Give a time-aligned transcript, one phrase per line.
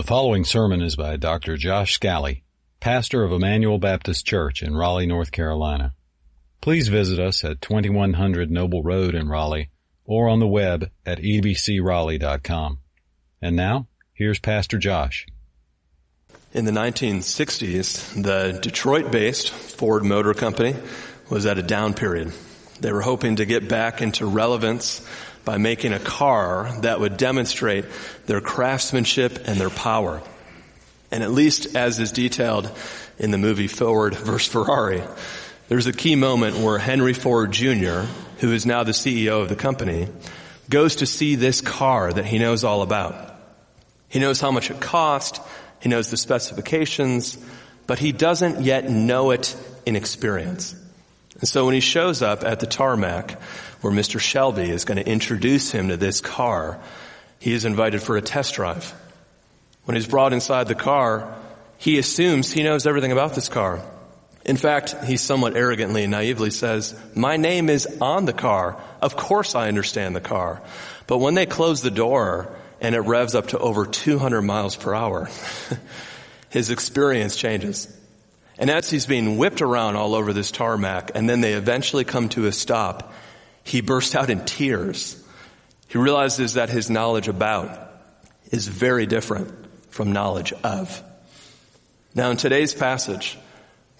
[0.00, 1.58] The following sermon is by Dr.
[1.58, 2.42] Josh Scally,
[2.80, 5.92] pastor of Emmanuel Baptist Church in Raleigh, North Carolina.
[6.62, 9.68] Please visit us at 2100 Noble Road in Raleigh
[10.06, 12.78] or on the web at ebcraleigh.com.
[13.42, 15.26] And now, here's Pastor Josh.
[16.54, 20.76] In the 1960s, the Detroit-based Ford Motor Company
[21.28, 22.32] was at a down period.
[22.80, 25.06] They were hoping to get back into relevance
[25.50, 27.84] by making a car that would demonstrate
[28.26, 30.22] their craftsmanship and their power.
[31.10, 32.70] And at least as is detailed
[33.18, 34.46] in the movie Ford vs.
[34.46, 35.02] Ferrari,
[35.68, 38.02] there's a key moment where Henry Ford Jr.,
[38.38, 40.06] who is now the CEO of the company,
[40.68, 43.34] goes to see this car that he knows all about.
[44.08, 45.40] He knows how much it cost,
[45.80, 47.36] he knows the specifications,
[47.88, 50.76] but he doesn't yet know it in experience.
[51.40, 53.40] And so when he shows up at the tarmac
[53.80, 54.20] where Mr.
[54.20, 56.78] Shelby is going to introduce him to this car,
[57.38, 58.94] he is invited for a test drive.
[59.84, 61.36] When he's brought inside the car,
[61.78, 63.80] he assumes he knows everything about this car.
[64.44, 68.80] In fact, he somewhat arrogantly and naively says, my name is on the car.
[69.00, 70.62] Of course I understand the car.
[71.06, 74.94] But when they close the door and it revs up to over 200 miles per
[74.94, 75.28] hour,
[76.50, 77.94] his experience changes.
[78.58, 82.28] And as he's being whipped around all over this tarmac and then they eventually come
[82.30, 83.12] to a stop,
[83.70, 85.16] he bursts out in tears.
[85.86, 87.70] He realizes that his knowledge about
[88.50, 89.48] is very different
[89.92, 91.02] from knowledge of.
[92.12, 93.38] Now in today's passage,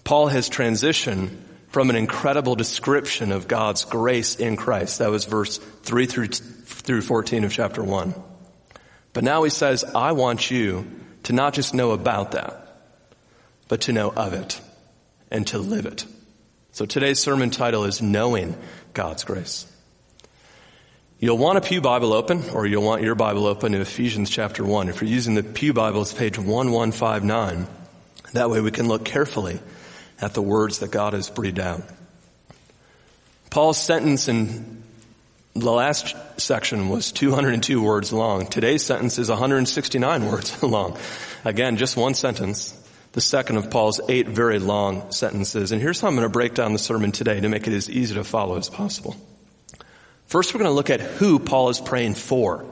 [0.03, 1.37] Paul has transitioned
[1.69, 4.99] from an incredible description of God's grace in Christ.
[4.99, 8.13] That was verse 3 through, through 14 of chapter 1.
[9.13, 10.85] But now he says, I want you
[11.23, 12.89] to not just know about that,
[13.69, 14.59] but to know of it
[15.29, 16.05] and to live it.
[16.73, 18.57] So today's sermon title is Knowing
[18.93, 19.65] God's Grace.
[21.19, 24.63] You'll want a Pew Bible open, or you'll want your Bible open to Ephesians chapter
[24.65, 24.89] 1.
[24.89, 27.67] If you're using the Pew Bible, it's page 1159.
[28.33, 29.59] That way we can look carefully
[30.19, 31.83] at the words that God has breathed out.
[33.51, 34.81] Paul's sentence in
[35.53, 38.47] the last section was 202 words long.
[38.47, 40.97] Today's sentence is 169 words long.
[41.43, 42.77] Again, just one sentence
[43.13, 45.71] the second of Paul's eight very long sentences.
[45.71, 47.89] And here's how I'm going to break down the sermon today to make it as
[47.89, 49.15] easy to follow as possible.
[50.27, 52.65] First, we're going to look at who Paul is praying for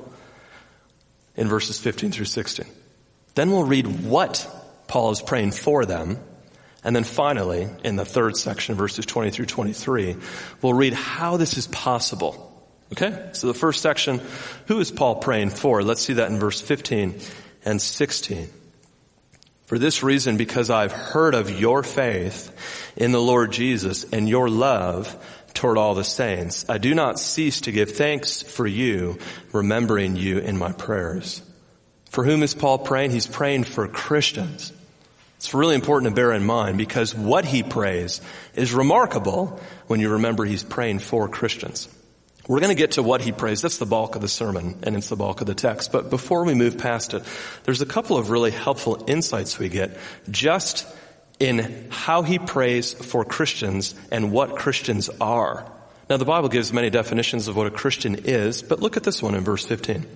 [1.36, 2.66] in verses 15 through 16.
[3.36, 4.48] Then we'll read what
[4.88, 6.20] Paul is praying for them.
[6.86, 10.16] And then finally, in the third section, verses 20 through 23,
[10.62, 12.46] we'll read how this is possible.
[12.94, 13.30] Okay?
[13.34, 14.22] So the first section,
[14.68, 15.84] who is Paul praying for?
[15.84, 17.20] Let's see that in verse 15
[17.66, 18.50] and 16.
[19.70, 22.52] For this reason, because I've heard of your faith
[22.98, 25.16] in the Lord Jesus and your love
[25.54, 29.20] toward all the saints, I do not cease to give thanks for you,
[29.54, 31.44] remembering you in my prayers.
[32.10, 33.12] For whom is Paul praying?
[33.12, 34.74] He's praying for Christians.
[35.36, 38.22] It's really important to bear in mind because what he prays
[38.56, 41.88] is remarkable when you remember he's praying for Christians.
[42.50, 43.62] We're going to get to what he prays.
[43.62, 45.92] That's the bulk of the sermon and it's the bulk of the text.
[45.92, 47.22] But before we move past it,
[47.64, 49.96] there's a couple of really helpful insights we get
[50.32, 50.88] just
[51.40, 55.72] in how he prays for Christians and what Christians are.
[56.10, 59.22] Now the Bible gives many definitions of what a Christian is, but look at this
[59.22, 60.08] one in verse 15.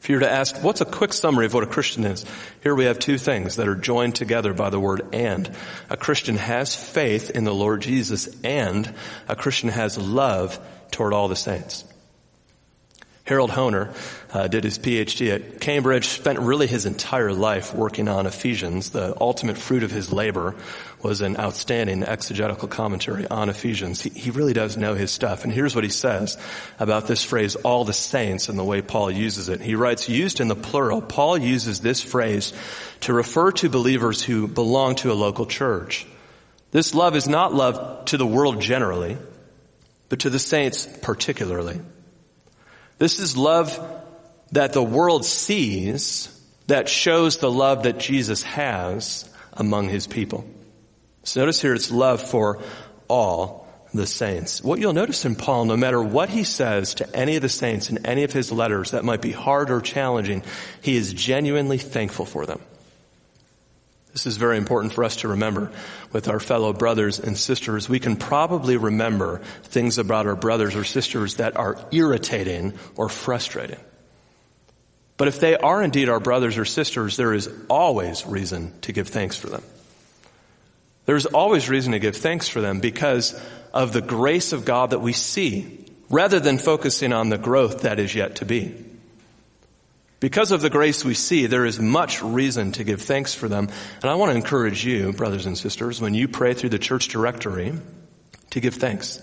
[0.00, 2.24] If you were to ask, what's a quick summary of what a Christian is?
[2.62, 5.50] Here we have two things that are joined together by the word and.
[5.90, 8.94] A Christian has faith in the Lord Jesus and
[9.26, 10.58] a Christian has love
[10.90, 11.84] toward all the saints.
[13.24, 13.94] Harold Hoehner
[14.32, 18.88] uh, did his PhD at Cambridge, spent really his entire life working on Ephesians.
[18.88, 20.54] The ultimate fruit of his labor
[21.02, 24.02] was an outstanding exegetical commentary on Ephesians.
[24.02, 25.44] He, he really does know his stuff.
[25.44, 26.36] And here's what he says
[26.78, 29.60] about this phrase, all the saints, and the way Paul uses it.
[29.60, 32.52] He writes, used in the plural, Paul uses this phrase
[33.00, 36.06] to refer to believers who belong to a local church.
[36.70, 39.16] This love is not love to the world generally
[40.08, 41.80] but to the saints particularly.
[42.98, 43.78] This is love
[44.52, 46.34] that the world sees
[46.66, 50.48] that shows the love that Jesus has among his people.
[51.24, 52.62] So notice here it's love for
[53.08, 54.62] all the saints.
[54.62, 57.90] What you'll notice in Paul, no matter what he says to any of the saints
[57.90, 60.42] in any of his letters that might be hard or challenging,
[60.82, 62.60] he is genuinely thankful for them.
[64.12, 65.70] This is very important for us to remember
[66.12, 67.88] with our fellow brothers and sisters.
[67.88, 73.78] We can probably remember things about our brothers or sisters that are irritating or frustrating.
[75.16, 79.08] But if they are indeed our brothers or sisters, there is always reason to give
[79.08, 79.62] thanks for them.
[81.08, 83.34] There's always reason to give thanks for them because
[83.72, 87.98] of the grace of God that we see rather than focusing on the growth that
[87.98, 88.74] is yet to be.
[90.20, 93.70] Because of the grace we see, there is much reason to give thanks for them.
[94.02, 97.08] And I want to encourage you, brothers and sisters, when you pray through the church
[97.08, 97.72] directory,
[98.50, 99.22] to give thanks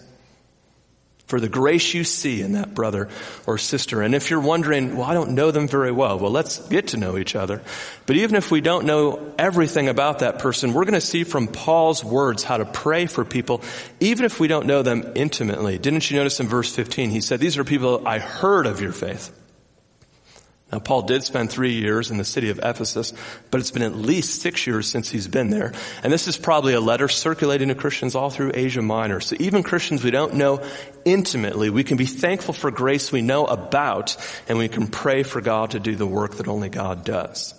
[1.27, 3.09] for the grace you see in that brother
[3.47, 4.01] or sister.
[4.01, 6.97] And if you're wondering, well, I don't know them very well, well, let's get to
[6.97, 7.61] know each other.
[8.05, 11.47] But even if we don't know everything about that person, we're going to see from
[11.47, 13.61] Paul's words how to pray for people,
[13.99, 15.79] even if we don't know them intimately.
[15.79, 17.09] Didn't you notice in verse 15?
[17.09, 19.31] He said, these are people I heard of your faith.
[20.75, 23.13] Now, Paul did spend three years in the city of Ephesus,
[23.49, 25.71] but it's been at least six years since he's been there.
[26.03, 29.21] And this is probably a letter circulating to Christians all through Asia Minor.
[29.21, 30.61] So even Christians we don't know
[31.05, 34.17] intimately, we can be thankful for grace we know about,
[34.49, 37.53] and we can pray for God to do the work that only God does.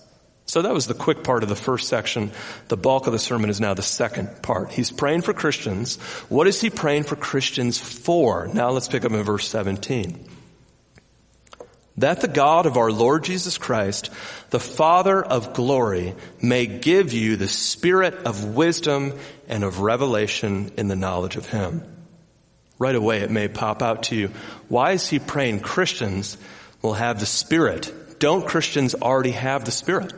[0.44, 2.32] So that was the quick part of the first section.
[2.68, 4.72] The bulk of the sermon is now the second part.
[4.72, 5.96] He's praying for Christians.
[6.28, 8.46] What is he praying for Christians for?
[8.52, 10.36] Now let's pick up in verse 17
[11.98, 14.10] that the God of our Lord Jesus Christ,
[14.50, 20.88] the Father of glory, may give you the spirit of wisdom and of revelation in
[20.88, 21.82] the knowledge of Him.
[22.78, 24.31] Right away it may pop out to you.
[24.69, 26.37] Why is he praying Christians
[26.82, 28.19] will have the Spirit?
[28.19, 30.12] Don't Christians already have the Spirit?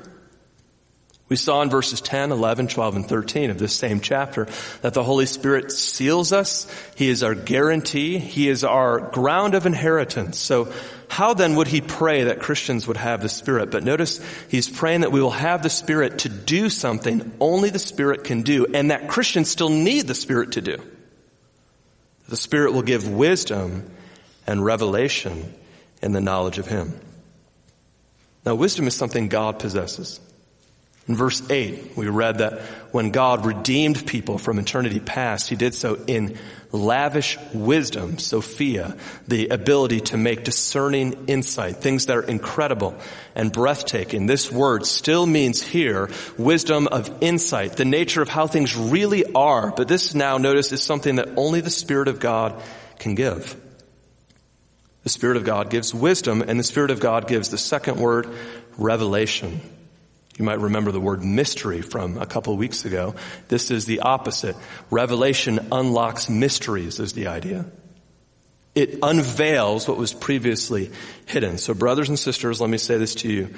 [1.28, 4.46] We saw in verses 10, 11, 12, and 13 of this same chapter
[4.80, 6.66] that the Holy Spirit seals us.
[6.94, 8.18] He is our guarantee.
[8.18, 10.38] He is our ground of inheritance.
[10.38, 10.72] So
[11.08, 13.70] how then would he pray that Christians would have the Spirit?
[13.70, 17.78] But notice he's praying that we will have the Spirit to do something only the
[17.78, 20.78] Spirit can do and that Christians still need the Spirit to do.
[22.28, 23.90] The Spirit will give wisdom
[24.46, 25.54] and revelation
[26.02, 26.98] in the knowledge of Him.
[28.46, 30.20] Now wisdom is something God possesses.
[31.08, 32.60] In verse 8, we read that
[32.92, 36.36] when God redeemed people from eternity past, He did so in
[36.70, 38.94] lavish wisdom, Sophia,
[39.26, 42.94] the ability to make discerning insight, things that are incredible
[43.34, 44.26] and breathtaking.
[44.26, 49.72] This word still means here wisdom of insight, the nature of how things really are.
[49.74, 52.60] But this now, notice, is something that only the Spirit of God
[52.98, 53.56] can give.
[55.04, 58.28] The Spirit of God gives wisdom, and the Spirit of God gives the second word,
[58.76, 59.62] revelation.
[60.38, 63.16] You might remember the word mystery from a couple weeks ago.
[63.48, 64.56] This is the opposite.
[64.88, 67.66] Revelation unlocks mysteries is the idea.
[68.74, 70.92] It unveils what was previously
[71.26, 71.58] hidden.
[71.58, 73.54] So brothers and sisters, let me say this to you.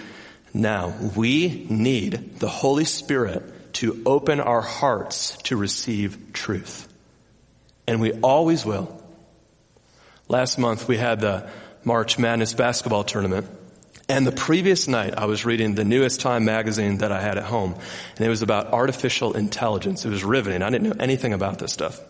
[0.55, 6.89] Now, we need the Holy Spirit to open our hearts to receive truth.
[7.87, 9.03] And we always will.
[10.29, 11.51] Last month we had the
[11.85, 13.47] March Madness basketball tournament.
[14.11, 17.45] And the previous night, I was reading the newest Time magazine that I had at
[17.45, 17.77] home,
[18.17, 20.05] and it was about artificial intelligence.
[20.05, 20.63] It was riveting.
[20.63, 22.01] I didn't know anything about this stuff.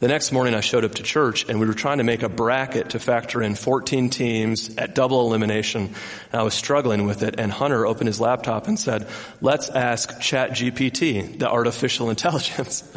[0.00, 2.30] The next morning, I showed up to church, and we were trying to make a
[2.30, 5.94] bracket to factor in 14 teams at double elimination.
[6.32, 9.06] And I was struggling with it, and Hunter opened his laptop and said,
[9.42, 12.90] let's ask ChatGPT, the artificial intelligence.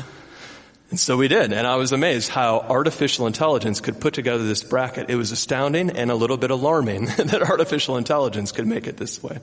[0.97, 5.09] So we did, and I was amazed how artificial intelligence could put together this bracket.
[5.09, 9.21] It was astounding and a little bit alarming that artificial intelligence could make it this
[9.21, 9.39] way.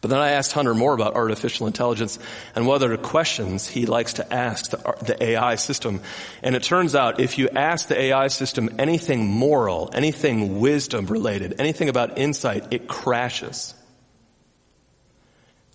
[0.00, 2.18] But then I asked Hunter more about artificial intelligence
[2.54, 6.00] and what other questions he likes to ask the, the, AI system.
[6.42, 11.56] And it turns out if you ask the AI system anything moral, anything wisdom related,
[11.58, 13.74] anything about insight, it crashes.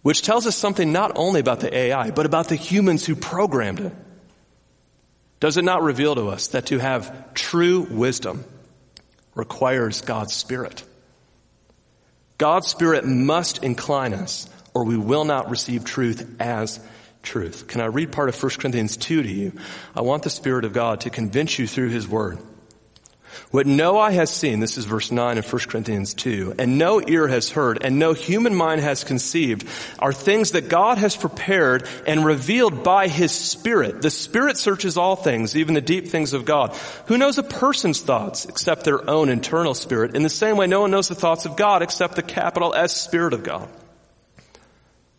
[0.02, 3.80] Which tells us something not only about the AI, but about the humans who programmed
[3.80, 3.94] it.
[5.40, 8.46] Does it not reveal to us that to have true wisdom
[9.36, 10.84] requires God's Spirit?
[12.38, 16.80] God's Spirit must incline us or we will not receive truth as
[17.24, 17.68] truth.
[17.68, 19.54] Can I read part of 1 Corinthians 2 to you?
[19.96, 22.38] I want the Spirit of God to convince you through His Word.
[23.52, 27.02] What no eye has seen, this is verse 9 of 1 Corinthians 2, and no
[27.02, 29.68] ear has heard, and no human mind has conceived,
[30.00, 34.02] are things that God has prepared and revealed by His Spirit.
[34.02, 36.76] The Spirit searches all things, even the deep things of God.
[37.08, 40.16] Who knows a person's thoughts except their own internal spirit?
[40.16, 42.96] In the same way, no one knows the thoughts of God except the capital S
[42.96, 43.70] Spirit of God.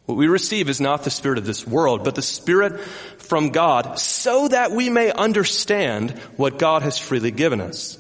[0.06, 2.80] What we receive is not the spirit of this world, but the spirit
[3.18, 7.98] from God so that we may understand what God has freely given us.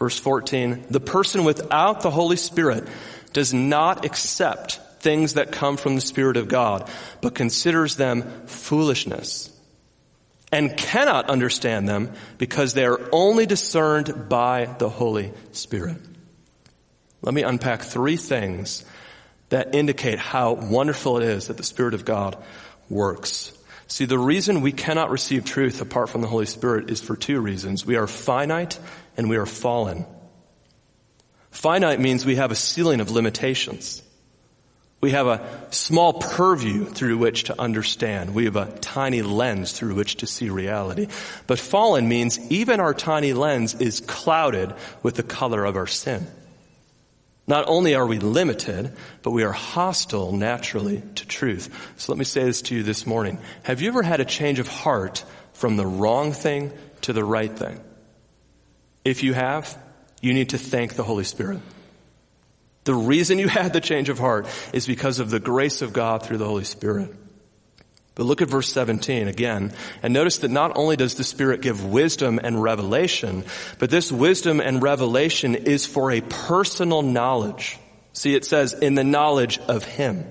[0.00, 2.88] Verse 14, the person without the Holy Spirit
[3.34, 6.90] does not accept things that come from the Spirit of God,
[7.20, 9.54] but considers them foolishness
[10.50, 15.98] and cannot understand them because they are only discerned by the Holy Spirit.
[17.22, 18.84] Let me unpack three things
[19.50, 22.42] that indicate how wonderful it is that the Spirit of God
[22.88, 23.52] works.
[23.90, 27.40] See, the reason we cannot receive truth apart from the Holy Spirit is for two
[27.40, 27.84] reasons.
[27.84, 28.78] We are finite
[29.16, 30.06] and we are fallen.
[31.50, 34.00] Finite means we have a ceiling of limitations.
[35.00, 38.32] We have a small purview through which to understand.
[38.32, 41.08] We have a tiny lens through which to see reality.
[41.48, 46.28] But fallen means even our tiny lens is clouded with the color of our sin.
[47.50, 48.92] Not only are we limited,
[49.22, 51.92] but we are hostile naturally to truth.
[51.96, 53.40] So let me say this to you this morning.
[53.64, 57.50] Have you ever had a change of heart from the wrong thing to the right
[57.50, 57.80] thing?
[59.04, 59.76] If you have,
[60.22, 61.58] you need to thank the Holy Spirit.
[62.84, 66.22] The reason you had the change of heart is because of the grace of God
[66.22, 67.12] through the Holy Spirit.
[68.14, 71.84] But look at verse 17 again, and notice that not only does the Spirit give
[71.84, 73.44] wisdom and revelation,
[73.78, 77.78] but this wisdom and revelation is for a personal knowledge.
[78.12, 80.30] See, it says, in the knowledge of Him.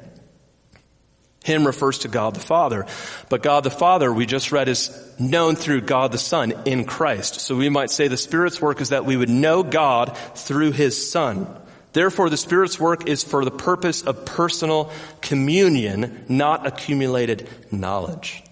[1.44, 2.86] Him refers to God the Father.
[3.30, 7.40] But God the Father, we just read, is known through God the Son in Christ.
[7.40, 11.10] So we might say the Spirit's work is that we would know God through His
[11.10, 11.48] Son.
[11.92, 14.92] Therefore, the Spirit's work is for the purpose of personal
[15.22, 18.44] communion, not accumulated knowledge.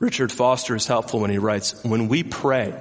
[0.00, 2.74] Richard Foster is helpful when he writes, when we pray,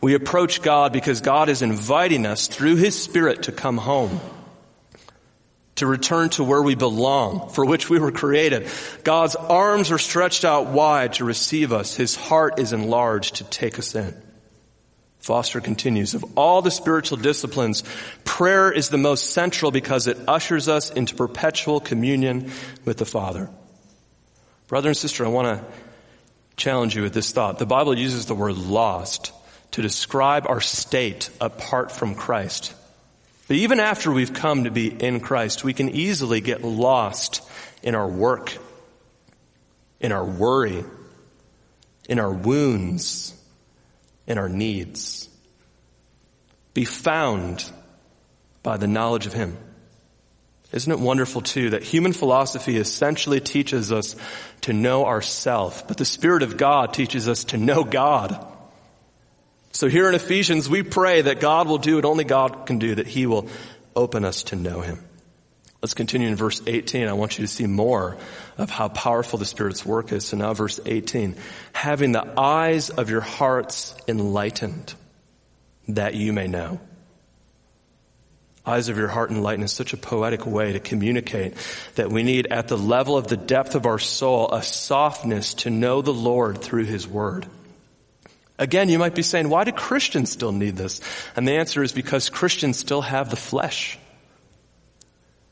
[0.00, 4.20] we approach God because God is inviting us through His Spirit to come home,
[5.76, 8.68] to return to where we belong, for which we were created.
[9.04, 11.94] God's arms are stretched out wide to receive us.
[11.94, 14.14] His heart is enlarged to take us in.
[15.26, 17.82] Foster continues, of all the spiritual disciplines,
[18.24, 22.52] prayer is the most central because it ushers us into perpetual communion
[22.84, 23.50] with the Father.
[24.68, 25.64] Brother and sister, I want to
[26.56, 27.58] challenge you with this thought.
[27.58, 29.32] The Bible uses the word lost
[29.72, 32.72] to describe our state apart from Christ.
[33.48, 37.42] But even after we've come to be in Christ, we can easily get lost
[37.82, 38.56] in our work,
[39.98, 40.84] in our worry,
[42.08, 43.35] in our wounds,
[44.26, 45.28] in our needs.
[46.74, 47.70] Be found
[48.62, 49.56] by the knowledge of Him.
[50.72, 54.16] Isn't it wonderful too that human philosophy essentially teaches us
[54.62, 58.44] to know ourself, but the Spirit of God teaches us to know God.
[59.72, 62.94] So here in Ephesians, we pray that God will do what only God can do,
[62.96, 63.48] that He will
[63.94, 65.04] open us to know Him.
[65.86, 67.06] Let's continue in verse 18.
[67.06, 68.16] I want you to see more
[68.58, 70.26] of how powerful the Spirit's work is.
[70.26, 71.36] So now verse 18.
[71.74, 74.92] Having the eyes of your hearts enlightened
[75.86, 76.80] that you may know.
[78.66, 81.54] Eyes of your heart enlightened is such a poetic way to communicate
[81.94, 85.70] that we need at the level of the depth of our soul a softness to
[85.70, 87.46] know the Lord through His Word.
[88.58, 91.00] Again, you might be saying, why do Christians still need this?
[91.36, 94.00] And the answer is because Christians still have the flesh.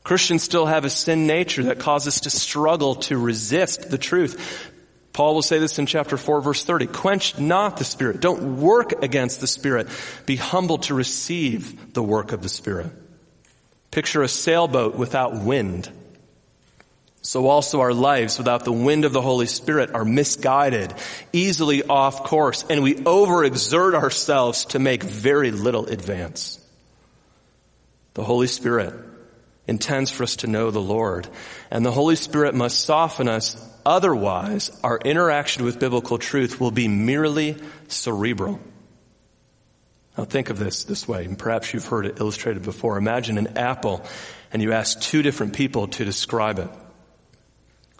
[0.05, 4.69] Christians still have a sin nature that causes us to struggle to resist the truth.
[5.13, 6.85] Paul will say this in chapter 4 verse 30.
[6.85, 8.21] Quench not the Spirit.
[8.21, 9.87] Don't work against the Spirit.
[10.27, 12.91] Be humble to receive the work of the Spirit.
[13.89, 15.89] Picture a sailboat without wind.
[17.23, 20.93] So also our lives without the wind of the Holy Spirit are misguided,
[21.33, 26.59] easily off course, and we overexert ourselves to make very little advance.
[28.13, 28.93] The Holy Spirit
[29.67, 31.27] intends for us to know the Lord.
[31.71, 33.55] And the Holy Spirit must soften us.
[33.85, 37.57] Otherwise, our interaction with biblical truth will be merely
[37.87, 38.59] cerebral.
[40.17, 42.97] Now think of this this way, and perhaps you've heard it illustrated before.
[42.97, 44.05] Imagine an apple
[44.53, 46.69] and you ask two different people to describe it.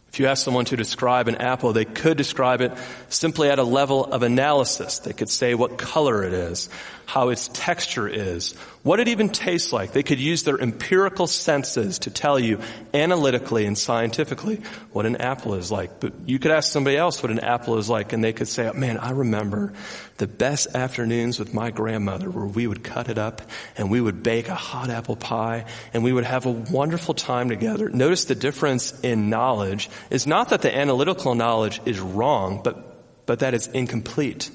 [0.07, 2.72] If you ask someone to describe an apple, they could describe it
[3.10, 5.00] simply at a level of analysis.
[5.00, 6.69] They could say what color it is,
[7.05, 9.91] how its texture is, what it even tastes like.
[9.91, 12.59] They could use their empirical senses to tell you
[12.93, 16.00] analytically and scientifically what an apple is like.
[16.00, 18.71] But you could ask somebody else what an apple is like and they could say,
[18.74, 19.74] man, I remember
[20.17, 23.41] the best afternoons with my grandmother where we would cut it up
[23.77, 27.50] and we would bake a hot apple pie and we would have a wonderful time
[27.50, 27.89] together.
[27.89, 33.39] Notice the difference in knowledge is not that the analytical knowledge is wrong, but, but
[33.39, 34.50] that it's incomplete.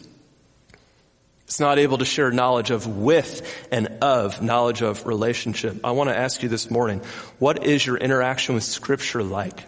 [1.50, 3.42] It's not able to share knowledge of with
[3.73, 5.80] and of knowledge of relationship.
[5.83, 7.02] I want to ask you this morning,
[7.40, 9.64] what is your interaction with scripture like?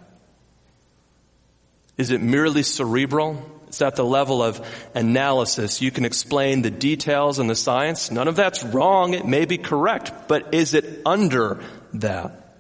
[1.98, 3.44] Is it merely cerebral?
[3.66, 5.82] It's at the level of analysis.
[5.82, 8.12] You can explain the details and the science.
[8.12, 9.14] None of that's wrong.
[9.14, 12.58] It may be correct, but is it under that?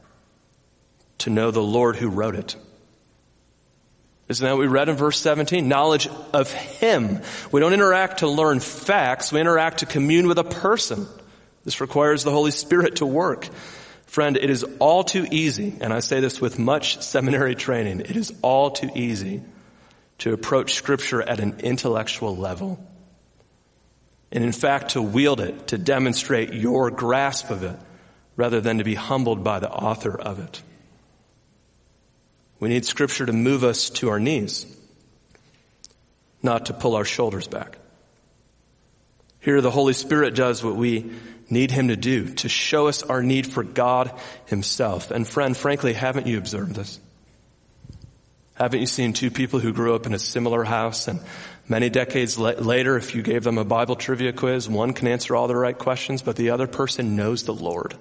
[1.18, 2.56] To know the Lord who wrote it.
[4.28, 5.68] Isn't that what we read in verse 17?
[5.68, 7.20] Knowledge of Him.
[7.50, 9.32] We don't interact to learn facts.
[9.32, 11.06] We interact to commune with a person.
[11.64, 13.48] This requires the Holy Spirit to work.
[14.06, 18.16] Friend, it is all too easy, and I say this with much seminary training, it
[18.16, 19.42] is all too easy
[20.18, 22.78] to approach scripture at an intellectual level.
[24.32, 27.78] and in fact to wield it, to demonstrate your grasp of it,
[28.34, 30.62] rather than to be humbled by the author of it.
[32.62, 34.66] We need scripture to move us to our knees,
[36.44, 37.76] not to pull our shoulders back.
[39.40, 41.10] Here the Holy Spirit does what we
[41.50, 44.16] need Him to do, to show us our need for God
[44.46, 45.10] Himself.
[45.10, 47.00] And friend, frankly, haven't you observed this?
[48.54, 51.18] Haven't you seen two people who grew up in a similar house and
[51.68, 55.34] many decades la- later, if you gave them a Bible trivia quiz, one can answer
[55.34, 57.96] all the right questions, but the other person knows the Lord?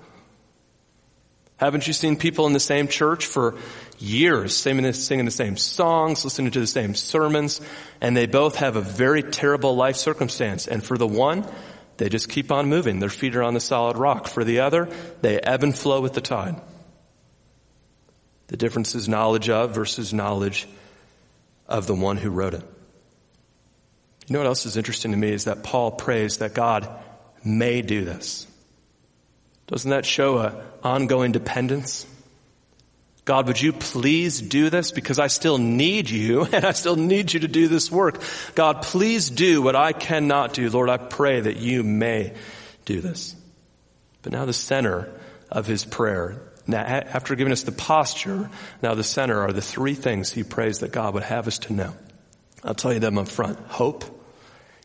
[1.62, 3.56] Haven't you seen people in the same church for
[4.00, 7.62] years singing the, same songs, listening to the same sermons,
[8.02, 10.68] and they both have a very terrible life circumstance.
[10.68, 11.46] And for the one,
[11.98, 13.00] they just keep on moving.
[13.00, 14.28] Their feet are on the solid rock.
[14.28, 14.90] For the other,
[15.22, 16.60] they ebb and flow with the tide.
[18.48, 20.68] The difference is knowledge of versus knowledge
[21.68, 22.64] of the one who wrote it.
[24.28, 26.90] You know what else is interesting to me is that Paul prays that God
[27.46, 28.48] may do this.
[29.72, 32.06] Doesn't that show an ongoing dependence?
[33.24, 37.34] God, would you please do this because I still need you and I still need
[37.34, 38.22] you to do this work.
[38.54, 40.70] God, please do what I cannot do.
[40.70, 42.34] Lord, I pray that you may
[42.84, 43.34] do this.
[44.24, 45.10] But now the center
[45.50, 48.50] of his prayer, now after giving us the posture,
[48.84, 51.74] now the center are the three things he prays that God would have us to
[51.74, 51.94] know.
[52.64, 53.58] I'll tell you them up front.
[53.60, 54.04] Hope,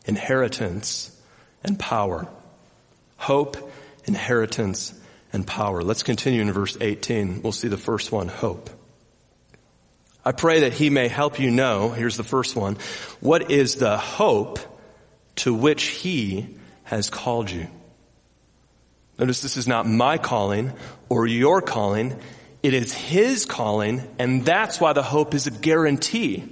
[0.05, 1.11] inheritance,
[1.63, 2.27] and power.
[3.17, 3.57] Hope,
[4.07, 4.93] inheritance,
[5.33, 5.83] and power.
[5.83, 7.41] Let's continue in verse 18.
[7.41, 8.69] We'll see the first one, hope.
[10.23, 12.77] I pray that he may help you know, here's the first one,
[13.19, 14.59] what is the hope
[15.37, 17.67] to which he has called you.
[19.17, 20.73] Notice this is not my calling
[21.09, 22.19] or your calling.
[22.61, 26.43] It is his calling, and that's why the hope is a guarantee.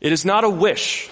[0.00, 1.08] It is not a wish.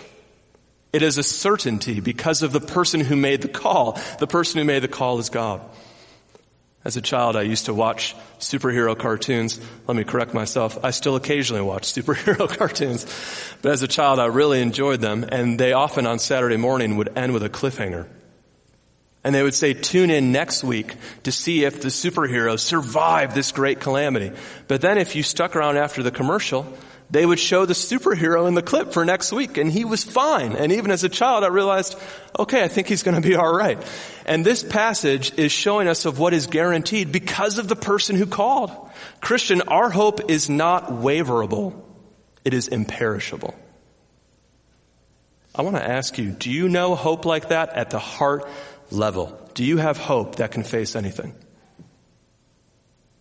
[0.92, 3.98] It is a certainty because of the person who made the call.
[4.18, 5.62] The person who made the call is God.
[6.84, 9.60] As a child, I used to watch superhero cartoons.
[9.86, 10.84] Let me correct myself.
[10.84, 13.06] I still occasionally watch superhero cartoons.
[13.62, 17.16] But as a child, I really enjoyed them, and they often on Saturday morning would
[17.16, 18.08] end with a cliffhanger.
[19.24, 23.52] And they would say, tune in next week to see if the superhero survived this
[23.52, 24.32] great calamity.
[24.66, 26.66] But then if you stuck around after the commercial,
[27.12, 30.56] they would show the superhero in the clip for next week and he was fine.
[30.56, 31.94] And even as a child, I realized,
[32.38, 33.78] okay, I think he's going to be all right.
[34.24, 38.24] And this passage is showing us of what is guaranteed because of the person who
[38.24, 38.72] called.
[39.20, 41.78] Christian, our hope is not waverable.
[42.46, 43.54] It is imperishable.
[45.54, 48.48] I want to ask you, do you know hope like that at the heart
[48.90, 49.38] level?
[49.52, 51.34] Do you have hope that can face anything?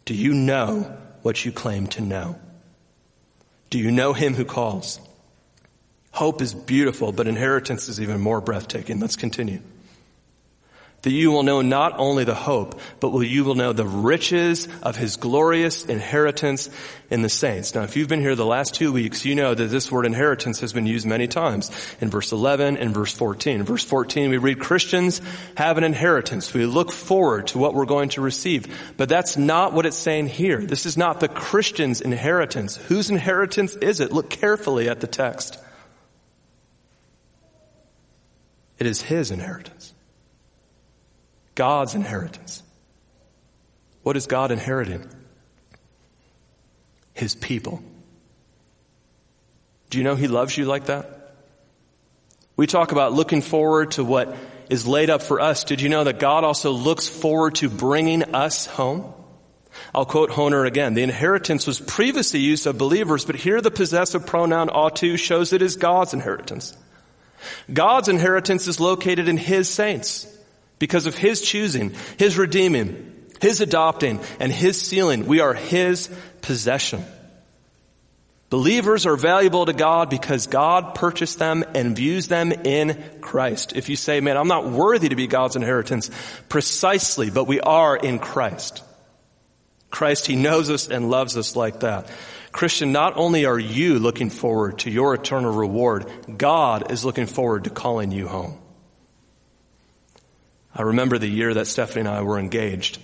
[0.05, 2.39] Do you know what you claim to know?
[3.71, 4.99] Do you know him who calls?
[6.11, 8.99] Hope is beautiful, but inheritance is even more breathtaking.
[8.99, 9.61] Let's continue.
[11.03, 14.95] That you will know not only the hope, but you will know the riches of
[14.95, 16.69] his glorious inheritance
[17.09, 17.73] in the saints.
[17.73, 20.59] Now, if you've been here the last two weeks, you know that this word inheritance
[20.59, 23.61] has been used many times in verse 11 and verse 14.
[23.61, 25.21] In verse 14, we read Christians
[25.55, 26.53] have an inheritance.
[26.53, 28.93] We look forward to what we're going to receive.
[28.95, 30.61] But that's not what it's saying here.
[30.61, 32.75] This is not the Christian's inheritance.
[32.75, 34.11] Whose inheritance is it?
[34.11, 35.57] Look carefully at the text.
[38.77, 39.95] It is his inheritance.
[41.55, 42.63] God's inheritance.
[44.03, 45.07] What is God inheriting?
[47.13, 47.83] His people.
[49.89, 51.35] Do you know He loves you like that?
[52.55, 54.35] We talk about looking forward to what
[54.69, 55.63] is laid up for us.
[55.63, 59.13] Did you know that God also looks forward to bringing us home?
[59.93, 60.93] I'll quote Hoehner again.
[60.93, 65.61] The inheritance was previously used of believers, but here the possessive pronoun autou shows it
[65.61, 66.77] is God's inheritance.
[67.71, 70.27] God's inheritance is located in His saints
[70.81, 75.27] because of His choosing, His redeeming, His adopting, and His sealing.
[75.27, 76.09] We are His
[76.41, 77.05] possession.
[78.49, 83.73] Believers are valuable to God because God purchased them and views them in Christ.
[83.77, 86.09] If you say, man, I'm not worthy to be God's inheritance,
[86.49, 88.83] precisely, but we are in Christ.
[89.91, 92.09] Christ, He knows us and loves us like that.
[92.51, 97.65] Christian, not only are you looking forward to your eternal reward, God is looking forward
[97.65, 98.57] to calling you home.
[100.73, 102.99] I remember the year that Stephanie and I were engaged.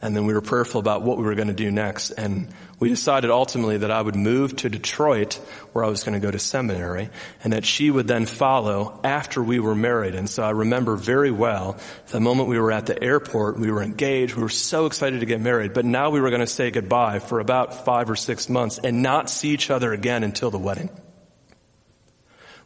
[0.00, 2.10] And then we were prayerful about what we were going to do next.
[2.10, 2.48] And
[2.80, 5.34] we decided ultimately that I would move to Detroit
[5.72, 7.10] where I was going to go to seminary
[7.44, 10.16] and that she would then follow after we were married.
[10.16, 13.80] And so I remember very well the moment we were at the airport, we were
[13.80, 16.72] engaged, we were so excited to get married, but now we were going to say
[16.72, 20.58] goodbye for about five or six months and not see each other again until the
[20.58, 20.90] wedding.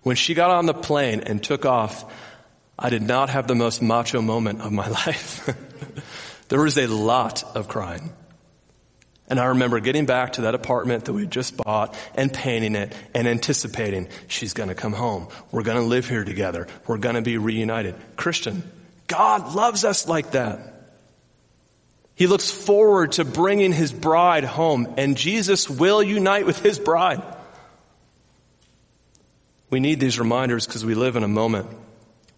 [0.03, 2.11] When she got on the plane and took off,
[2.79, 5.49] I did not have the most macho moment of my life.
[6.49, 8.13] there was a lot of crying.
[9.29, 12.95] And I remember getting back to that apartment that we just bought and painting it
[13.13, 15.29] and anticipating she's going to come home.
[15.51, 16.69] We're going to live here together.
[16.87, 17.97] We're going to be reunited.
[18.17, 18.63] Christian,
[19.09, 20.75] God loves us like that.
[22.15, 27.23] He looks forward to bringing his bride home and Jesus will unite with his bride.
[29.71, 31.69] We need these reminders because we live in a moment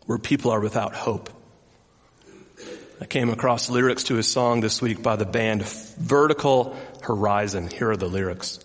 [0.08, 1.28] where people are without hope.
[2.98, 7.68] I came across lyrics to a song this week by the band Vertical Horizon.
[7.68, 8.58] Here are the lyrics.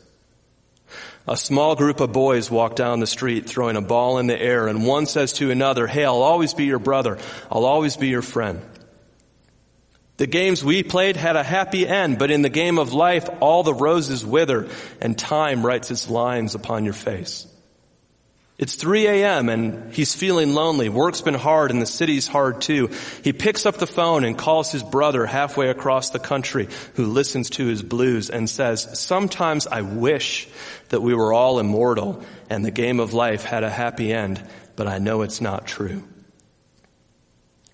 [1.27, 4.69] A small group of boys walk down the street throwing a ball in the air
[4.69, 7.17] and one says to another, Hey, I'll always be your brother.
[7.51, 8.61] I'll always be your friend.
[10.15, 13.63] The games we played had a happy end, but in the game of life, all
[13.63, 14.69] the roses wither
[15.01, 17.47] and time writes its lines upon your face.
[18.59, 19.49] It's 3 a.m.
[19.49, 20.87] and he's feeling lonely.
[20.87, 22.91] Work's been hard and the city's hard too.
[23.23, 27.49] He picks up the phone and calls his brother halfway across the country who listens
[27.51, 30.47] to his blues and says, sometimes I wish
[30.89, 34.41] that we were all immortal and the game of life had a happy end,
[34.75, 36.03] but I know it's not true.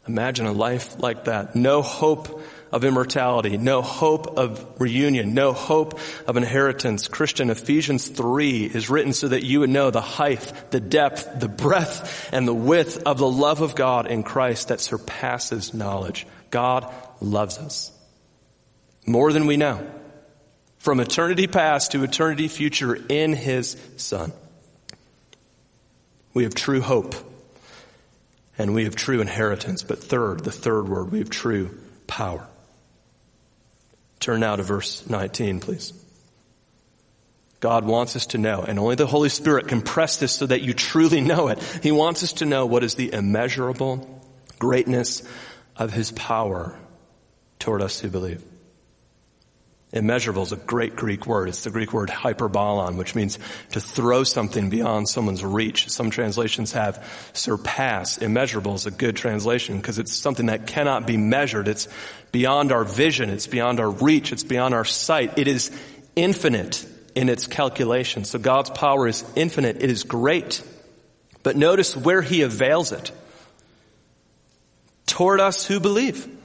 [0.07, 1.55] Imagine a life like that.
[1.55, 7.07] No hope of immortality, no hope of reunion, no hope of inheritance.
[7.07, 11.49] Christian, Ephesians 3 is written so that you would know the height, the depth, the
[11.49, 16.27] breadth, and the width of the love of God in Christ that surpasses knowledge.
[16.51, 17.91] God loves us
[19.05, 19.85] more than we know.
[20.77, 24.31] From eternity past to eternity future in His Son.
[26.33, 27.15] We have true hope
[28.57, 29.83] and we have true inheritance.
[29.83, 31.77] But third, the third word, we have true
[32.07, 32.47] power.
[34.19, 35.93] Turn now to verse 19, please.
[37.59, 40.61] God wants us to know, and only the Holy Spirit can press this so that
[40.61, 41.61] you truly know it.
[41.83, 44.21] He wants us to know what is the immeasurable
[44.59, 45.23] greatness
[45.75, 46.77] of His power
[47.59, 48.43] toward us who believe.
[49.91, 51.49] Immeasurable is a great Greek word.
[51.49, 53.39] It's the Greek word hyperbolon, which means
[53.71, 55.89] to throw something beyond someone's reach.
[55.89, 58.19] Some translations have surpass.
[58.19, 61.67] Immeasurable is a good translation because it's something that cannot be measured.
[61.67, 61.87] It's
[62.31, 63.31] beyond our vision.
[63.31, 64.31] It's beyond our reach.
[64.31, 65.39] It's beyond our sight.
[65.39, 65.71] It is
[66.15, 68.25] infinite in its calculation.
[68.25, 69.77] So God's power is infinite.
[69.81, 70.61] It is great.
[71.41, 73.11] But notice where he avails it.
[75.07, 76.38] Toward us who believe.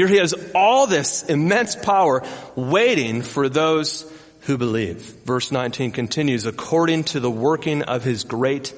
[0.00, 2.22] Here he has all this immense power
[2.56, 4.10] waiting for those
[4.46, 4.96] who believe.
[5.26, 8.72] Verse 19 continues, according to the working of his great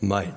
[0.00, 0.32] might.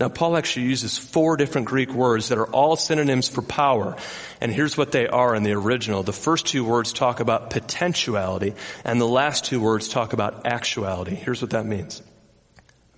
[0.00, 3.94] Now Paul actually uses four different Greek words that are all synonyms for power.
[4.40, 6.02] And here's what they are in the original.
[6.02, 8.54] The first two words talk about potentiality
[8.84, 11.14] and the last two words talk about actuality.
[11.14, 12.02] Here's what that means.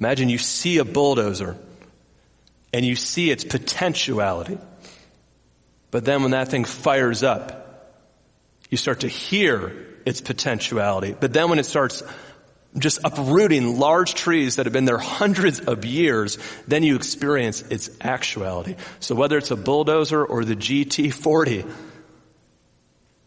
[0.00, 1.58] Imagine you see a bulldozer
[2.72, 4.56] and you see its potentiality.
[5.92, 7.62] But then when that thing fires up,
[8.70, 11.14] you start to hear its potentiality.
[11.18, 12.02] But then when it starts
[12.78, 17.90] just uprooting large trees that have been there hundreds of years, then you experience its
[18.00, 18.76] actuality.
[19.00, 21.70] So whether it's a bulldozer or the GT40,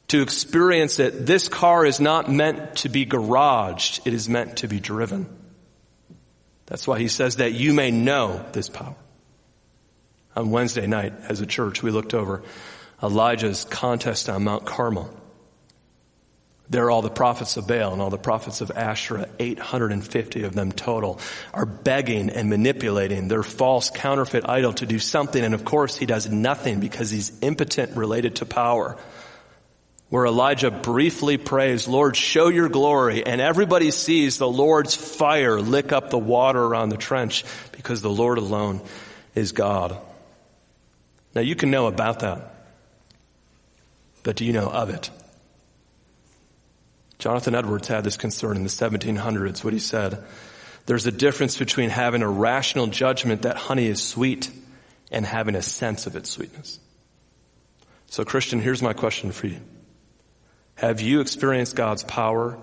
[0.07, 4.05] to experience it, this car is not meant to be garaged.
[4.07, 5.27] It is meant to be driven.
[6.65, 8.95] That's why he says that you may know this power
[10.35, 12.43] on Wednesday night as a church, we looked over
[13.01, 15.13] Elijah's contest on Mount Carmel.
[16.67, 20.71] There, all the prophets of Baal and all the prophets of Asherah, 850 of them
[20.71, 21.19] total,
[21.53, 25.43] are begging and manipulating their false counterfeit idol to do something.
[25.43, 28.97] And of course, he does nothing because he's impotent related to power.
[30.09, 33.23] Where Elijah briefly prays, Lord, show your glory.
[33.23, 38.09] And everybody sees the Lord's fire lick up the water around the trench because the
[38.09, 38.81] Lord alone
[39.35, 39.97] is God.
[41.35, 42.55] Now you can know about that.
[44.23, 45.11] But do you know of it?
[47.19, 50.23] Jonathan Edwards had this concern in the 1700s, what he said.
[50.85, 54.49] There's a difference between having a rational judgment that honey is sweet
[55.11, 56.79] and having a sense of its sweetness.
[58.07, 59.59] So Christian, here's my question for you.
[60.75, 62.57] Have you experienced God's power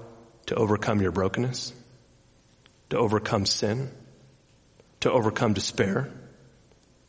[0.47, 1.73] to overcome your brokenness?
[2.91, 3.91] To overcome sin?
[5.01, 6.11] To overcome despair?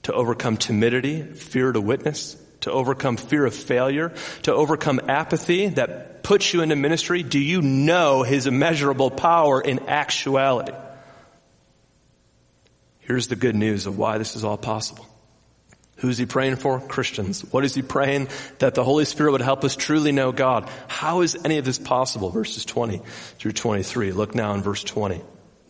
[0.03, 4.13] To overcome timidity, fear to witness, to overcome fear of failure,
[4.43, 7.23] to overcome apathy that puts you into ministry?
[7.23, 10.73] Do you know His immeasurable power in actuality?
[12.99, 15.05] Here's the good news of why this is all possible.
[15.97, 16.79] Who's he praying for?
[16.79, 17.41] Christians.
[17.53, 18.29] What is he praying?
[18.59, 20.69] That the Holy Spirit would help us truly know God.
[20.87, 22.29] How is any of this possible?
[22.29, 23.01] Verses 20
[23.39, 24.11] through 23.
[24.11, 25.21] Look now in verse 20.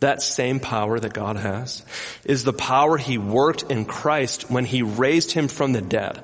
[0.03, 1.83] That same power that God has,
[2.25, 6.21] is the power he worked in Christ when he raised him from the dead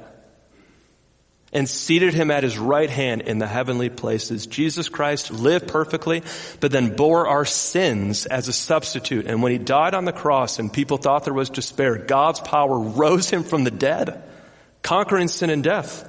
[1.51, 4.47] and seated him at his right hand in the heavenly places.
[4.47, 6.23] Jesus Christ lived perfectly,
[6.59, 9.25] but then bore our sins as a substitute.
[9.25, 12.77] And when he died on the cross and people thought there was despair, God's power
[12.77, 14.21] rose him from the dead,
[14.83, 16.07] conquering sin and death.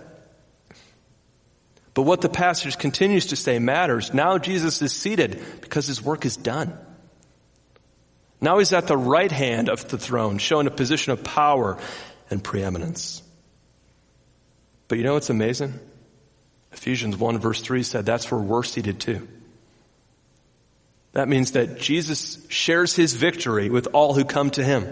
[1.95, 4.13] But what the passage continues to say matters.
[4.13, 6.77] Now Jesus is seated because his work is done.
[8.41, 11.79] Now he's at the right hand of the throne, showing a position of power
[12.31, 13.23] and preeminence.
[14.89, 15.79] But you know what's amazing?
[16.73, 19.29] Ephesians 1 verse 3 said that's where we're seated too.
[21.13, 24.87] That means that Jesus shares his victory with all who come to him,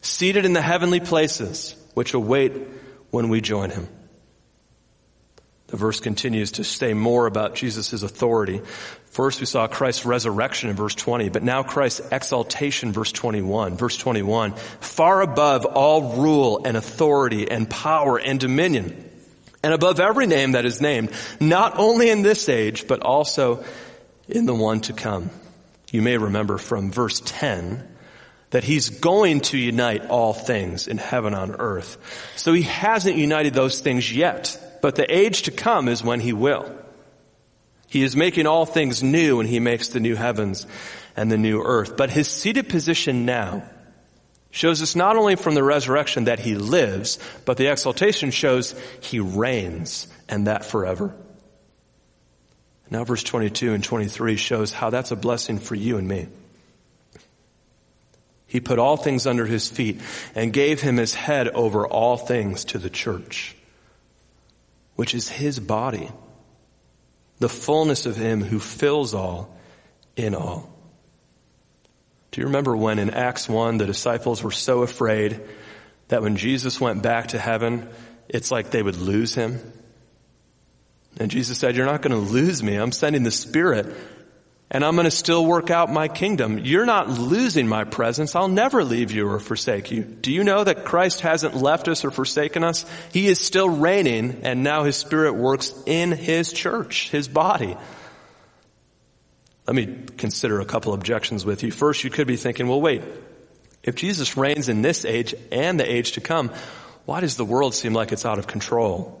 [0.00, 2.52] seated in the heavenly places which await
[3.10, 3.86] when we join him.
[5.70, 8.60] The verse continues to say more about Jesus' authority.
[9.06, 13.76] First, we saw Christ's resurrection in verse 20, but now Christ's exaltation, verse 21.
[13.76, 19.08] Verse 21, far above all rule and authority and power and dominion,
[19.62, 23.64] and above every name that is named, not only in this age, but also
[24.28, 25.30] in the one to come.
[25.92, 27.86] You may remember from verse 10
[28.50, 31.96] that he's going to unite all things in heaven on earth.
[32.36, 36.32] So he hasn't united those things yet but the age to come is when he
[36.32, 36.70] will.
[37.90, 40.66] He is making all things new and he makes the new heavens
[41.16, 41.96] and the new earth.
[41.96, 43.64] But his seated position now
[44.52, 49.18] shows us not only from the resurrection that he lives, but the exaltation shows he
[49.18, 51.14] reigns and that forever.
[52.90, 56.28] Now verse 22 and 23 shows how that's a blessing for you and me.
[58.46, 60.00] He put all things under his feet
[60.34, 63.56] and gave him his head over all things to the church
[65.00, 66.10] which is his body,
[67.38, 69.56] the fullness of him who fills all
[70.14, 70.70] in all.
[72.30, 75.40] Do you remember when in Acts 1 the disciples were so afraid
[76.08, 77.88] that when Jesus went back to heaven,
[78.28, 79.58] it's like they would lose him?
[81.16, 82.76] And Jesus said, You're not going to lose me.
[82.76, 83.96] I'm sending the Spirit
[84.70, 86.58] and I'm going to still work out my kingdom.
[86.58, 88.36] You're not losing my presence.
[88.36, 90.04] I'll never leave you or forsake you.
[90.04, 92.86] Do you know that Christ hasn't left us or forsaken us?
[93.12, 97.76] He is still reigning and now his spirit works in his church, his body.
[99.66, 101.72] Let me consider a couple objections with you.
[101.72, 103.02] First, you could be thinking, well, wait,
[103.82, 106.52] if Jesus reigns in this age and the age to come,
[107.06, 109.16] why does the world seem like it's out of control?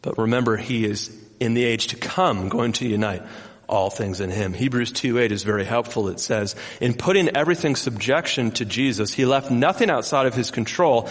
[0.00, 3.22] But remember, he is in the age to come going to unite
[3.68, 4.52] all things in him.
[4.52, 6.08] Hebrews 2:8 is very helpful.
[6.08, 11.08] It says, "In putting everything subjection to Jesus, he left nothing outside of his control,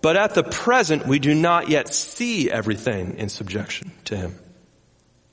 [0.00, 4.34] but at the present we do not yet see everything in subjection to him."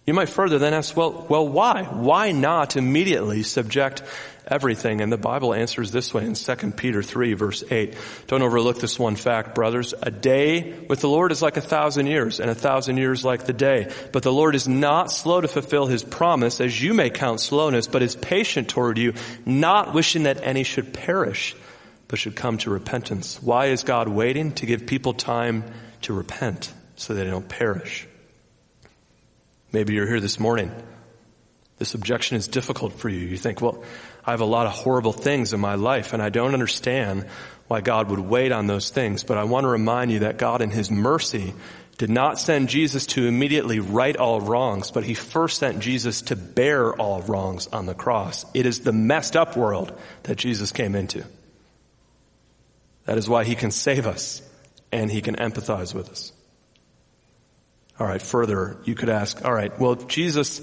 [0.05, 1.83] You might further then ask, well, well, why?
[1.83, 4.01] Why not immediately subject
[4.47, 5.01] everything?
[5.01, 7.95] And the Bible answers this way in 2 Peter 3 verse 8.
[8.27, 9.93] Don't overlook this one fact, brothers.
[10.01, 13.45] A day with the Lord is like a thousand years, and a thousand years like
[13.45, 13.91] the day.
[14.11, 17.87] But the Lord is not slow to fulfill his promise, as you may count slowness,
[17.87, 19.13] but is patient toward you,
[19.45, 21.55] not wishing that any should perish,
[22.07, 23.41] but should come to repentance.
[23.41, 24.53] Why is God waiting?
[24.53, 25.63] To give people time
[26.03, 28.07] to repent, so they don't perish.
[29.71, 30.71] Maybe you're here this morning.
[31.77, 33.19] This objection is difficult for you.
[33.19, 33.83] You think, well,
[34.27, 37.25] I have a lot of horrible things in my life and I don't understand
[37.67, 39.23] why God would wait on those things.
[39.23, 41.53] But I want to remind you that God in His mercy
[41.97, 46.35] did not send Jesus to immediately right all wrongs, but He first sent Jesus to
[46.35, 48.45] bear all wrongs on the cross.
[48.53, 51.25] It is the messed up world that Jesus came into.
[53.05, 54.41] That is why He can save us
[54.91, 56.33] and He can empathize with us.
[57.99, 60.61] All right, further, you could ask, all right, well, Jesus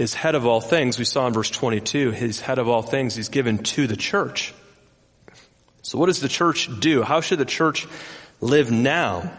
[0.00, 0.98] is head of all things.
[0.98, 3.16] We saw in verse 22, he's head of all things.
[3.16, 4.54] He's given to the church.
[5.82, 7.02] So what does the church do?
[7.02, 7.86] How should the church
[8.40, 9.30] live now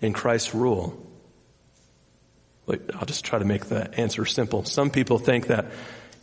[0.00, 1.04] in Christ's rule?
[2.68, 4.64] I'll just try to make the answer simple.
[4.64, 5.66] Some people think that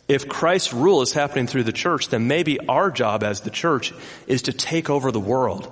[0.08, 3.92] if Christ's rule is happening through the church, then maybe our job as the church
[4.26, 5.70] is to take over the world.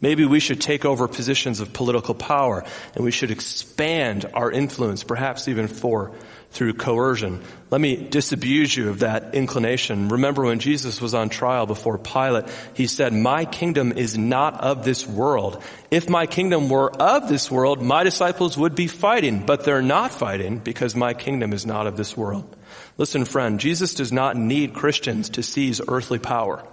[0.00, 5.02] Maybe we should take over positions of political power and we should expand our influence,
[5.02, 6.12] perhaps even for
[6.50, 7.42] through coercion.
[7.70, 10.08] Let me disabuse you of that inclination.
[10.08, 14.84] Remember when Jesus was on trial before Pilate, he said, my kingdom is not of
[14.84, 15.62] this world.
[15.90, 20.12] If my kingdom were of this world, my disciples would be fighting, but they're not
[20.12, 22.56] fighting because my kingdom is not of this world.
[22.98, 26.64] Listen friend, Jesus does not need Christians to seize earthly power.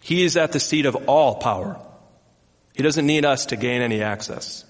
[0.00, 1.80] He is at the seat of all power.
[2.74, 4.64] He doesn't need us to gain any access.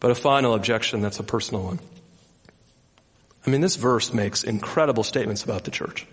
[0.00, 1.80] But a final objection that's a personal one.
[3.46, 6.06] I mean, this verse makes incredible statements about the church.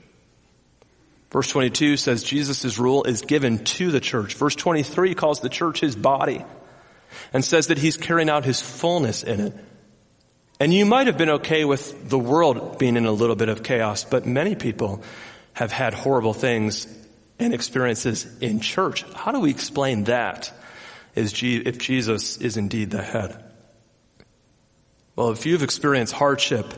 [1.31, 4.35] Verse 22 says Jesus' rule is given to the church.
[4.35, 6.45] Verse 23 calls the church his body
[7.33, 9.53] and says that he's carrying out his fullness in it.
[10.59, 13.63] And you might have been okay with the world being in a little bit of
[13.63, 15.03] chaos, but many people
[15.53, 16.87] have had horrible things
[17.39, 19.03] and experiences in church.
[19.13, 20.51] How do we explain that
[21.15, 23.43] if Jesus is indeed the head?
[25.15, 26.73] Well, if you've experienced hardship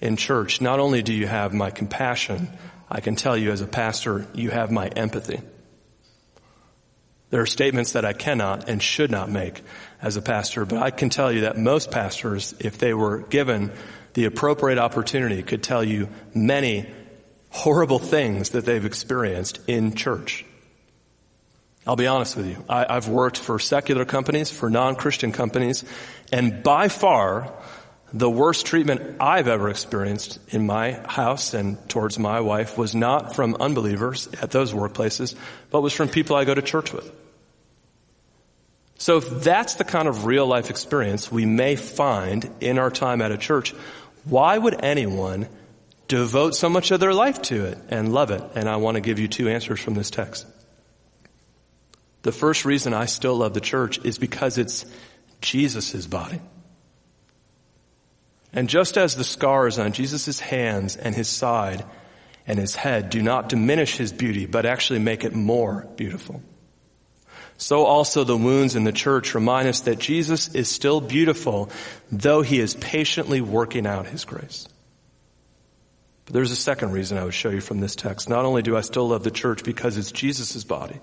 [0.00, 2.48] in church, not only do you have my compassion,
[2.90, 5.40] I can tell you as a pastor, you have my empathy.
[7.30, 9.62] There are statements that I cannot and should not make
[10.00, 13.70] as a pastor, but I can tell you that most pastors, if they were given
[14.14, 16.88] the appropriate opportunity, could tell you many
[17.50, 20.44] horrible things that they've experienced in church.
[21.86, 22.62] I'll be honest with you.
[22.68, 25.84] I, have worked for secular companies, for non-Christian companies,
[26.30, 27.52] and by far,
[28.12, 33.34] the worst treatment I've ever experienced in my house and towards my wife was not
[33.34, 35.34] from unbelievers at those workplaces,
[35.70, 37.10] but was from people I go to church with.
[38.98, 43.22] So if that's the kind of real life experience we may find in our time
[43.22, 43.72] at a church,
[44.24, 45.48] why would anyone
[46.08, 48.42] devote so much of their life to it and love it?
[48.54, 50.46] And I want to give you two answers from this text.
[52.22, 54.84] The first reason I still love the church is because it's
[55.40, 56.40] Jesus' body.
[58.52, 61.84] And just as the scars on Jesus' hands and his side
[62.46, 66.42] and his head do not diminish his beauty, but actually make it more beautiful.
[67.58, 71.70] So also the wounds in the church remind us that Jesus is still beautiful,
[72.10, 74.66] though he is patiently working out his grace.
[76.28, 78.28] But there's a second reason I would show you from this text.
[78.28, 81.00] Not only do I still love the church because it's Jesus' body,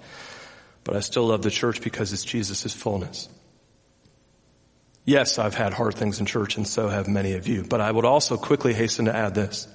[0.83, 3.27] but I still love the church because it's Jesus' fullness.
[5.03, 7.91] Yes, I've had hard things in church and so have many of you, but I
[7.91, 9.67] would also quickly hasten to add this.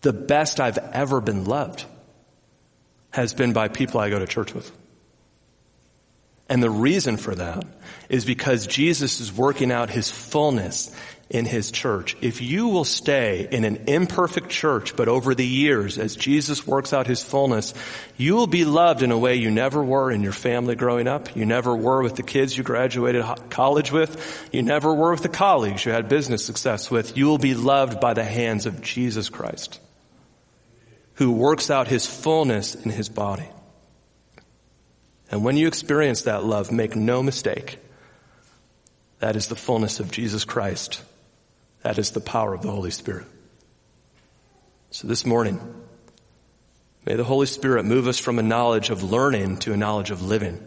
[0.00, 1.84] The best I've ever been loved
[3.10, 4.68] has been by people I go to church with.
[6.48, 7.64] And the reason for that
[8.08, 10.92] is because Jesus is working out his fullness
[11.32, 12.14] in his church.
[12.20, 16.92] If you will stay in an imperfect church, but over the years, as Jesus works
[16.92, 17.72] out his fullness,
[18.18, 21.34] you will be loved in a way you never were in your family growing up.
[21.34, 24.48] You never were with the kids you graduated college with.
[24.52, 27.16] You never were with the colleagues you had business success with.
[27.16, 29.80] You will be loved by the hands of Jesus Christ,
[31.14, 33.48] who works out his fullness in his body.
[35.30, 37.78] And when you experience that love, make no mistake.
[39.20, 41.00] That is the fullness of Jesus Christ
[41.82, 43.26] that is the power of the Holy Spirit.
[44.90, 45.60] So this morning,
[47.06, 50.22] may the Holy Spirit move us from a knowledge of learning to a knowledge of
[50.22, 50.60] living.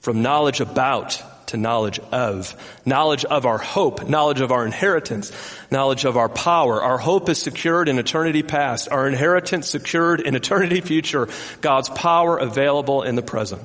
[0.00, 2.54] From knowledge about to knowledge of.
[2.84, 5.32] Knowledge of our hope, knowledge of our inheritance,
[5.70, 6.82] knowledge of our power.
[6.82, 8.88] Our hope is secured in eternity past.
[8.90, 11.28] Our inheritance secured in eternity future.
[11.60, 13.62] God's power available in the present.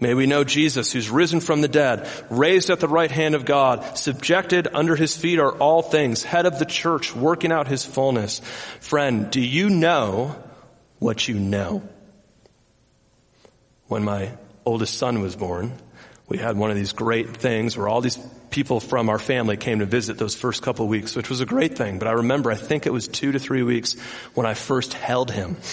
[0.00, 3.44] May we know Jesus, who's risen from the dead, raised at the right hand of
[3.44, 7.84] God, subjected under his feet are all things, head of the church, working out his
[7.84, 8.40] fullness.
[8.80, 10.36] Friend, do you know
[10.98, 11.82] what you know?
[13.86, 14.32] When my
[14.66, 15.72] oldest son was born,
[16.28, 18.18] we had one of these great things where all these
[18.50, 21.76] people from our family came to visit those first couple weeks, which was a great
[21.76, 21.98] thing.
[21.98, 23.94] But I remember, I think it was two to three weeks
[24.34, 25.56] when I first held him.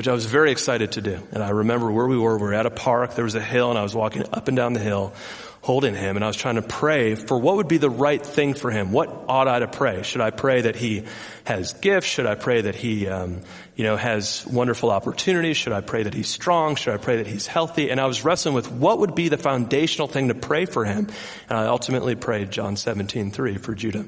[0.00, 1.20] which I was very excited to do.
[1.30, 2.38] And I remember where we were.
[2.38, 3.16] We were at a park.
[3.16, 5.12] There was a hill and I was walking up and down the hill
[5.60, 8.54] holding him and I was trying to pray for what would be the right thing
[8.54, 8.92] for him.
[8.92, 10.02] What ought I to pray?
[10.02, 11.04] Should I pray that he
[11.44, 12.06] has gifts?
[12.06, 13.42] Should I pray that he, um,
[13.76, 15.58] you know, has wonderful opportunities?
[15.58, 16.76] Should I pray that he's strong?
[16.76, 17.90] Should I pray that he's healthy?
[17.90, 21.08] And I was wrestling with what would be the foundational thing to pray for him.
[21.50, 24.06] And I ultimately prayed John 17, 3 for Judah.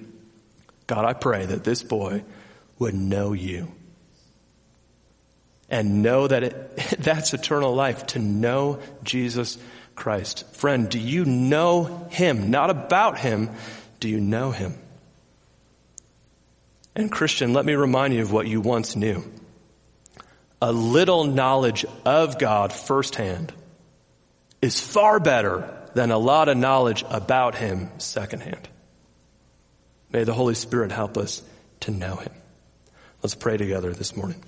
[0.87, 2.24] God, I pray that this boy
[2.78, 3.72] would know you
[5.72, 9.58] and know that it, that's eternal life, to know Jesus
[9.96, 10.54] Christ.
[10.54, 12.50] Friend, do you know Him?
[12.50, 13.50] Not about Him,
[13.98, 14.74] do you know Him?
[16.94, 19.24] And Christian, let me remind you of what you once knew.
[20.61, 23.53] A little knowledge of God firsthand
[24.61, 28.68] is far better than a lot of knowledge about Him secondhand.
[30.11, 31.42] May the Holy Spirit help us
[31.80, 32.32] to know Him.
[33.22, 34.42] Let's pray together this morning.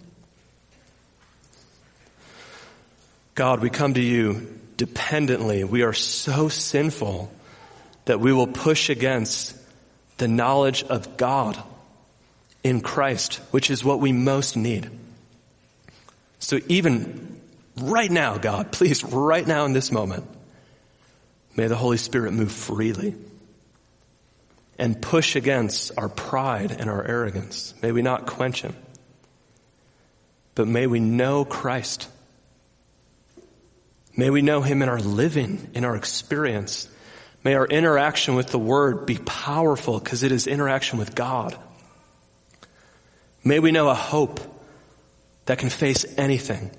[3.35, 5.65] God, we come to you dependently.
[5.65, 7.33] We are so sinful
[8.05, 9.57] that we will push against
[10.19, 11.61] the knowledge of God
[12.63, 14.89] in Christ, which is what we most need.
[16.39, 17.41] So even
[17.77, 20.27] right now, God, please, right now in this moment,
[21.57, 23.15] may the Holy Spirit move freely.
[24.77, 27.75] and push against our pride and our arrogance.
[27.81, 28.75] May we not quench him,
[30.57, 32.09] but may we know Christ.
[34.17, 36.89] May we know him in our living, in our experience.
[37.43, 41.57] May our interaction with the Word be powerful because it is interaction with God.
[43.43, 44.41] May we know a hope
[45.47, 46.71] that can face anything.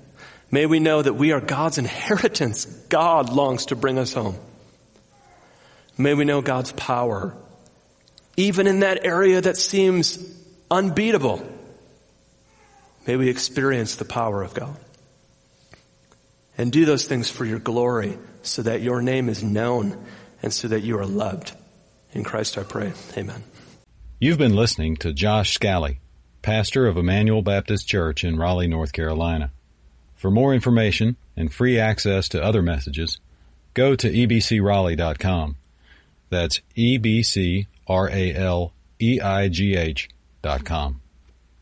[0.50, 2.64] May we know that we are God's inheritance.
[2.88, 4.36] God longs to bring us home.
[5.98, 7.34] May we know God's power,
[8.36, 10.18] even in that area that seems
[10.70, 11.46] unbeatable.
[13.06, 14.76] May we experience the power of God.
[16.58, 20.04] And do those things for your glory so that your name is known
[20.42, 21.52] and so that you are loved.
[22.12, 22.92] In Christ I pray.
[23.16, 23.44] Amen.
[24.18, 26.00] You've been listening to Josh Scally,
[26.40, 29.50] pastor of Emmanuel Baptist Church in Raleigh, North Carolina.
[30.14, 33.20] For more information and free access to other messages,
[33.74, 35.56] go to ebcraleigh.com.
[36.30, 40.08] That's E B C R A L E I G H
[40.42, 41.02] dot com.